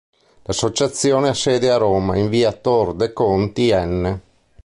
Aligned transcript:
L'associazione 0.45 1.29
ha 1.29 1.33
sede 1.35 1.69
a 1.69 1.77
Roma, 1.77 2.17
in 2.17 2.27
via 2.29 2.51
Tor 2.53 2.95
de' 2.95 3.13
Conti 3.13 3.69
n. 3.71 4.19